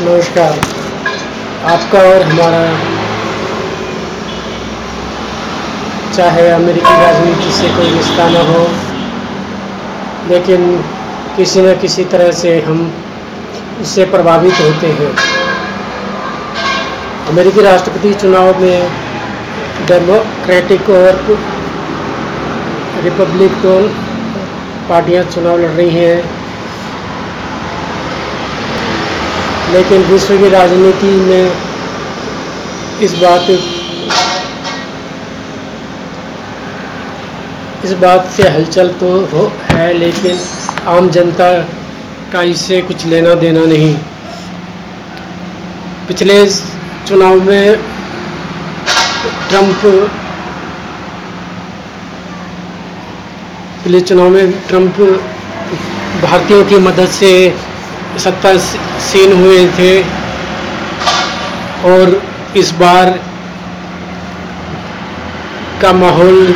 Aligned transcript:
नमस्कार। 0.00 0.58
आपका 1.70 1.98
और 2.10 2.22
हमारा 2.22 2.60
चाहे 6.16 6.46
अमेरिकी 6.50 6.94
राजनीति 7.00 7.50
से 7.52 7.68
कोई 7.74 7.90
रिश्ता 7.90 8.28
न 8.28 8.44
हो, 8.46 8.62
लेकिन 10.30 10.64
किसी 11.36 11.62
न 11.62 11.74
किसी 11.82 12.04
तरह 12.14 12.30
से 12.40 12.58
हम 12.68 12.80
इससे 13.82 14.04
प्रभावित 14.16 14.60
होते 14.60 14.92
हैं। 15.00 15.12
अमेरिकी 17.28 17.62
राष्ट्रपति 17.62 18.14
चुनाव 18.22 18.60
में 18.60 18.90
डेमोक्रेटिक 19.88 20.90
और 20.90 21.24
रिपब्लिक 23.04 23.62
दो 23.62 23.78
पार्टियाँ 24.88 25.24
चुनाव 25.24 25.58
लड़ 25.58 25.70
रही 25.70 25.90
हैं। 25.90 26.39
लेकिन 29.72 30.02
विश्व 30.04 30.36
की 30.38 30.48
राजनीति 30.50 31.10
में 31.26 31.52
इस 33.02 33.12
बात 33.18 33.50
इस 37.84 37.92
बात 37.98 38.26
से 38.36 38.48
हलचल 38.48 38.88
तो 39.00 39.10
हो, 39.26 39.42
है, 39.70 39.92
लेकिन 39.94 40.38
आम 40.88 41.08
जनता 41.10 41.52
का 42.32 42.42
इससे 42.50 42.80
कुछ 42.82 43.04
लेना 43.06 43.34
देना 43.34 43.64
नहीं। 43.66 43.94
पिछले 46.08 46.34
चुनाव 47.08 47.40
में 47.42 47.76
ट्रंप 49.48 49.80
पिछले 53.82 54.00
चुनाव 54.00 54.28
में 54.28 54.52
ट्रंप 54.68 55.00
भारतीयों 56.22 56.64
की 56.64 56.78
मदद 56.78 57.08
से 57.18 57.32
सत्ता 58.18 58.56
सीन 59.00 59.32
हुए 59.32 59.66
थे 59.68 60.02
और 61.84 62.22
इस 62.56 62.70
बार 62.70 63.18
का 65.82 65.92
माहौल 65.92 66.54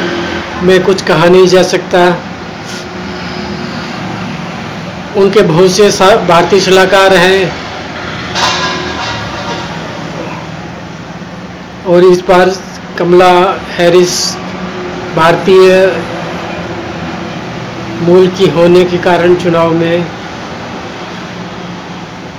में 0.62 0.82
कुछ 0.84 1.02
कहा 1.02 1.26
नहीं 1.26 1.46
जा 1.46 1.62
सकता। 1.62 2.06
उनके 5.16 5.42
बहुत 5.42 5.70
से 5.70 5.90
भारतीय 6.26 6.60
सलाहकार 6.60 7.14
हैं। 7.14 7.52
और 11.86 12.04
इस 12.04 12.20
बार 12.20 12.50
कमला 12.98 13.32
हैरिस 13.76 14.36
भारतीय 15.16 15.70
मूल 18.02 18.26
की 18.28 18.46
होने 18.46 18.84
के 18.84 18.98
कारण 18.98 19.34
चुनाव 19.34 19.74
में 19.74 20.23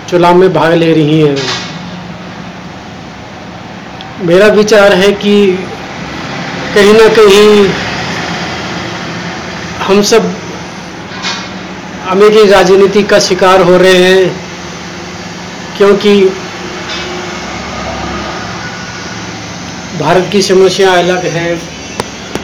चुनाव 0.09 0.35
में 0.35 0.53
भाग 0.53 0.73
ले 0.73 0.91
रही 0.93 1.19
हैं। 1.21 1.35
मेरा 4.21 4.47
विचार 4.47 4.93
है 4.93 5.11
कि 5.13 5.35
कहीं 6.75 6.93
ना 6.93 7.07
कहीं 7.15 7.67
हम 9.79 10.01
सब 10.03 10.31
अमेरिकी 12.09 12.47
राजनीति 12.49 13.03
का 13.03 13.19
शिकार 13.19 13.61
हो 13.61 13.77
रहे 13.77 13.97
हैं, 13.97 14.29
क्योंकि 15.77 16.13
भारत 19.99 20.29
की 20.31 20.41
समस्या 20.41 20.91
अलग 20.93 21.25
है, 21.33 21.49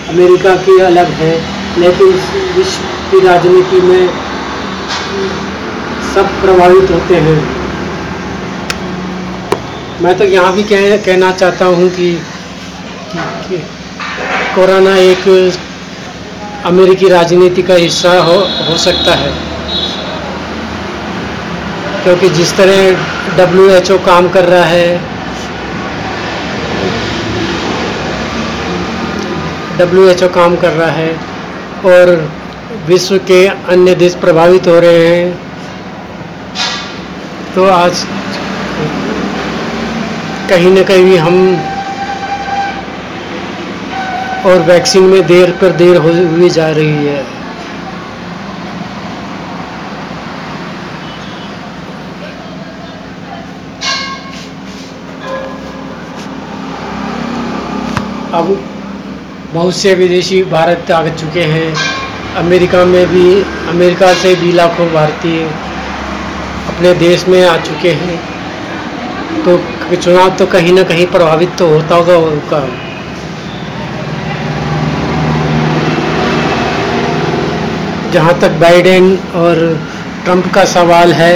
अमेरिका 0.10 0.56
की 0.58 0.80
अलग 0.82 1.12
है, 1.14 1.34
लेकिन 1.80 2.12
विश्व 2.56 2.84
की 3.12 3.26
राजनीति 3.28 3.82
में 3.82 4.04
सब 6.14 6.30
प्रभावित 6.42 6.90
होते 6.92 7.16
हैं। 7.26 7.36
मैं 10.02 10.18
तो 10.18 10.24
यहाँ 10.26 10.54
भी 10.54 10.64
कह, 10.64 10.96
कहना 10.98 11.32
चाहता 11.32 11.66
हूँ 11.66 11.90
कि, 11.90 12.12
कि, 13.12 13.20
कि 13.48 13.58
कोरोना 14.56 14.96
एक 14.98 15.28
अमेरिकी 16.66 17.08
राजनीति 17.10 17.62
का 17.62 17.74
हिस्सा 17.76 18.18
हो 18.22 18.38
हो 18.68 18.78
सकता 18.80 19.16
है। 19.16 19.32
क्योंकि 22.04 22.30
जिस 22.36 22.56
तरह 22.58 23.38
डब्ल्यू 23.38 23.70
एच 23.70 23.92
ओ 23.92 23.98
काम 24.06 24.28
कर 24.30 24.46
रहा 24.46 24.64
है 24.66 25.00
डब्ल्यू 29.78 30.08
एच 30.10 30.24
ओ 30.24 30.28
काम 30.36 30.56
कर 30.64 30.74
रहा 30.74 30.92
है 30.92 31.12
और 31.86 32.16
विश्व 32.88 33.18
के 33.28 33.46
अन्य 33.74 33.96
देश 33.96 34.16
प्रभावित 34.22 34.68
हो 34.68 34.80
रहे 34.80 35.08
हैं 35.08 35.51
तो 37.56 37.64
आज 37.68 38.04
कहीं 40.50 40.70
ना 40.72 40.82
कहीं 40.84 41.18
हम 41.18 41.36
और 44.46 44.62
वैक्सीन 44.68 45.04
में 45.04 45.26
देर 45.28 45.52
पर 45.52 45.72
देर 45.78 45.98
हुई 45.98 46.50
जा 46.50 46.70
रही 46.70 47.06
है। 47.06 47.24
अब 58.34 58.56
बहुत 59.54 59.76
से 59.76 59.94
विदेशी 59.96 60.42
भारत 60.52 60.92
आ 60.92 61.08
चुके 61.08 61.44
हैं। 61.54 61.74
अमेरिका 62.36 62.86
में 62.86 63.06
भी, 63.08 63.26
अमेरिका 63.70 64.14
से 64.14 64.34
भी 64.36 64.52
लाखों 64.52 64.88
भारतीय 64.94 65.46
अपने 66.82 66.94
देश 67.00 67.28
में 67.28 67.44
आ 67.46 67.58
चुके 67.58 67.90
हैं 67.96 68.16
तो 69.44 69.58
चुनाव 69.96 70.30
तो 70.38 70.46
कहीं 70.46 70.72
ना 70.74 70.84
कहीं 70.84 71.06
प्रभावित 71.08 71.50
तो 71.58 71.68
होता 71.68 71.96
होगा 71.96 72.16
उनका। 72.20 72.62
जहाँ 78.12 78.34
तक 78.42 78.58
बाइडेन 78.62 79.12
और 79.36 79.62
ट्रंप 80.24 80.52
का 80.56 80.64
सवाल 80.66 81.14
है, 81.14 81.36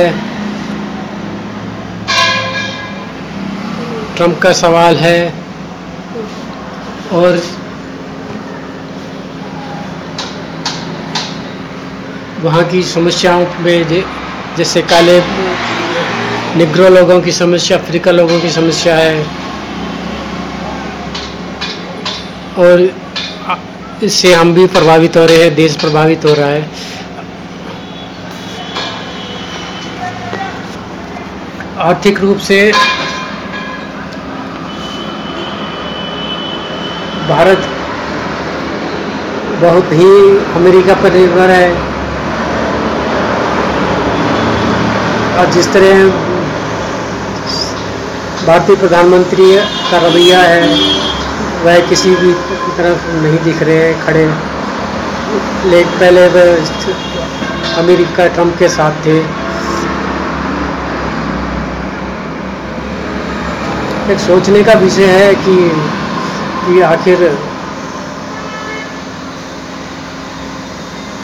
ट्रंप 4.17 4.39
का 4.43 4.53
सवाल 4.55 4.97
है, 4.97 5.19
और 7.13 7.41
वहाँ 12.41 12.63
की 12.69 12.83
समस्याओं 12.89 13.45
में 13.61 14.03
जैसे 14.57 14.81
काले 14.81 15.19
निग्रो 16.57 16.89
लोगों 16.89 17.19
की 17.21 17.31
समस्या, 17.31 17.77
अफ्रीका 17.77 18.11
लोगों 18.11 18.39
की 18.39 18.49
समस्या 18.49 18.95
है। 18.95 19.25
और 22.57 22.89
इससे 24.03 24.33
हम 24.33 24.53
भी 24.53 24.65
प्रभावित 24.67 25.17
हो 25.17 25.25
रहे 25.25 25.43
हैं, 25.43 25.55
देश 25.55 25.75
प्रभावित 25.75 26.25
हो 26.25 26.33
रहा 26.33 26.47
है। 26.47 26.69
आर्थिक 31.79 32.19
रूप 32.19 32.37
से 32.37 32.59
भारत 37.29 37.67
बहुत 39.61 39.91
ही 39.91 40.09
अमेरिका 40.55 40.93
पर 40.93 41.13
निर्भर 41.13 41.49
है। 41.49 41.94
और 45.39 45.51
जिस 45.51 45.71
तरह 45.73 46.09
भारतीय 48.47 48.75
प्रधानमंत्री 48.75 49.45
का 49.91 49.97
रवैया 49.97 50.39
है, 50.39 50.67
वह 51.63 51.79
किसी 51.79 52.15
भी 52.15 52.33
तरफ़ 52.77 53.07
नहीं 53.15 53.39
दिख 53.43 53.63
रहे 53.63 53.77
हैं 53.77 54.05
खड़े। 54.05 54.25
ले, 55.69 55.83
पहले 55.83 56.27
वह 56.27 57.77
अमेरिका 57.77 58.27
ट्रंप 58.27 58.57
के 58.59 58.69
साथ 58.69 59.05
थे। 59.05 59.17
एक 64.13 64.19
सोचने 64.19 64.63
का 64.63 64.73
विषय 64.73 65.05
है 65.05 65.33
कि 65.35 65.57
कि 66.65 66.81
आखिर 66.81 67.27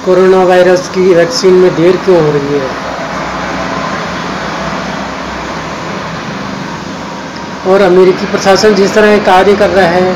कोरोना 0.05 0.43
वायरस 0.43 0.87
की 0.89 1.13
वैक्सीन 1.13 1.53
में 1.53 1.75
देर 1.75 1.97
क्यों 1.97 2.21
हो 2.25 2.31
रही 2.31 2.59
है? 2.59 2.90
और 7.67 7.81
अमेरिकी 7.81 8.25
प्रशासन 8.25 8.75
जिस 8.75 8.93
तरह 8.95 9.17
कार्य 9.25 9.55
कर 9.55 9.69
रहा 9.69 9.87
है 9.87 10.13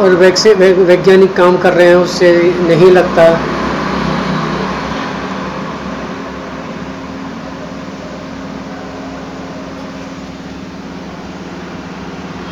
और 0.00 0.14
वैक्सीन 0.16 0.58
वैज्ञानिक 0.86 1.34
काम 1.36 1.56
कर 1.58 1.72
रहे 1.72 1.86
हैं, 1.86 1.96
उससे 1.96 2.30
नहीं 2.68 2.90
लगता। 2.90 3.24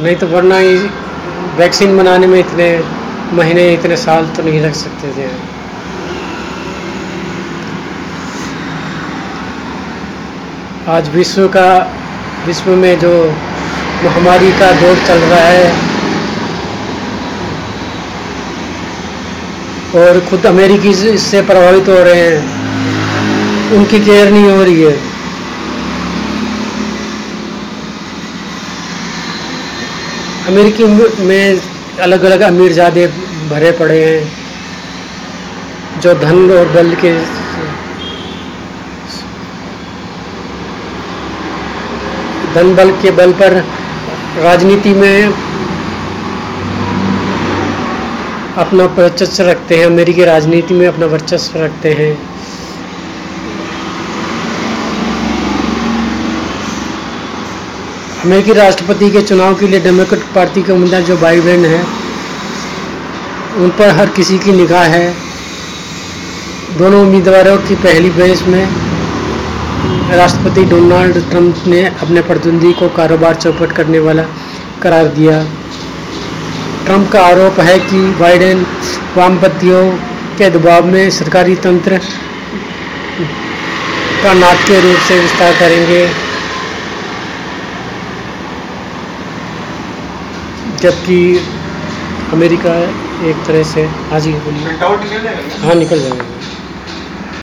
नहीं 0.03 0.17
तो 0.17 0.27
वरना 0.27 0.59
ही 0.59 0.77
वैक्सीन 1.57 1.97
बनाने 1.97 2.27
में 2.27 2.39
इतने 2.39 2.69
महीने, 3.33 3.73
इतने 3.73 3.97
साल 3.99 4.27
तो 4.37 4.43
नहीं 4.43 4.61
लग 4.61 4.73
सकते 4.75 5.13
थे। 5.17 5.29
आज 10.89 11.09
विश्व 11.15 11.47
का 11.49 11.69
विश्व 12.47 12.71
में 12.71 12.99
जो 12.99 13.33
महामारी 14.05 14.51
का 14.53 14.73
दौर 14.73 14.97
चल 14.97 15.19
रहा 15.19 15.41
है 15.41 15.73
और 19.95 20.21
खुद 20.31 20.47
अमेरिकी 20.47 20.89
इससे 20.89 21.43
प्रभावित 21.43 21.89
हो 21.89 22.05
रहे 22.05 22.15
हैं, 22.15 22.61
उनकी 23.73 23.99
केयर 23.99 24.33
नहीं 24.33 24.51
हो 24.51 24.65
रही 24.65 24.83
है। 24.83 24.93
अमेरिकी 30.47 30.85
में- 31.25 31.59
अलग 32.01 32.23
अलग 32.23 32.41
अमीर 32.41 32.73
ज़्यादा 32.73 33.07
भरे 33.51 33.71
पड़े 33.71 34.05
हैं, 34.05 34.33
जो 36.01 36.15
धन 36.15 36.51
और 36.51 36.69
बल 36.69 36.95
के 36.95 37.41
धन 42.55 42.75
बल 42.77 42.91
के 43.03 43.11
बल 43.11 43.33
पर 43.33 43.53
राजनीति 44.43 44.93
में 44.95 45.33
अपना 48.57 48.85
वर्चस्व 48.97 49.45
रखते 49.45 49.77
हैं, 49.77 49.87
अमेरिकी 49.87 50.25
राजनीति 50.25 50.75
में 50.75 50.87
अपना 50.87 51.07
वर्चस्व 51.07 51.59
रखते 51.59 51.93
हैं। 51.93 52.13
अमेरिकी 58.25 58.53
राष्ट्रपति 58.53 59.11
के 59.11 59.23
चुनाव 59.23 59.55
के 59.55 59.67
लिए 59.67 59.81
डेमोक्रेट 59.81 60.23
पार्टी 60.35 60.63
के 60.63 60.73
उम्मीदवार 60.73 61.03
जो 61.03 61.17
भाई 61.17 61.41
बहन 61.41 61.65
है, 61.65 61.83
उन 63.57 63.71
पर 63.79 63.97
हर 63.97 64.09
किसी 64.17 64.39
की 64.39 64.53
निगाह 64.53 64.85
है। 64.89 65.15
दोनों 66.79 67.01
उम्मीदवारों 67.03 67.57
की 67.59 67.75
पहली 67.77 68.11
बहस 68.11 68.43
में 68.43 68.90
राष्ट्रपति 70.13 70.65
डोनाल्ड 70.71 71.19
ट्रंप 71.31 71.67
ने 71.67 71.85
अपने 71.87 72.21
प्रतिद्वंदी 72.23 72.73
को 72.73 72.89
कारोबार 72.97 73.35
चौपट 73.37 73.73
करने 73.73 73.99
वाला 73.99 74.23
करार 74.83 75.07
दिया। 75.17 75.43
ट्रंप 76.87 77.11
का 77.13 77.21
आरोप 77.23 77.61
है 77.61 77.79
कि 77.81 78.01
बाइडेन 78.21 78.65
वामपंथियों 79.17 79.83
के 80.39 80.51
दबाव 80.51 80.87
में 80.87 81.11
सरकारी 81.11 81.55
तंत्र 81.67 81.99
का 84.23 84.33
नाटकीय 84.35 84.81
रूप 84.81 84.99
से 85.09 85.21
विस्तार 85.21 85.53
करेंगे। 85.61 86.07
जबकि 90.83 91.21
अमेरिका 92.33 92.75
एक 93.31 93.45
तरह 93.47 93.63
से 93.71 93.83
हाँ 94.11 94.21
जी 94.21 94.33
बोलिए 94.45 94.77
हाँ 95.65 95.75
निकल 95.75 96.01
जाएगा। 96.01 96.40